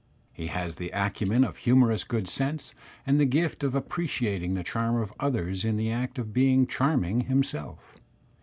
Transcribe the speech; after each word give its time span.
He 0.33 0.47
has 0.47 0.77
the 0.77 0.89
acumen 0.95 1.43
of 1.43 1.57
humorous 1.57 2.03
good 2.03 2.27
sense 2.27 2.73
and 3.05 3.19
the 3.19 3.25
^t 3.27 3.61
of 3.61 3.75
appreciating 3.75 4.55
the 4.55 4.63
charm 4.63 4.95
of 4.95 5.13
others 5.19 5.63
in 5.63 5.77
the 5.77 5.91
act 5.91 6.17
of 6.17 6.33
being 6.33 6.65
charming 6.65 7.25
himself. 7.25 7.97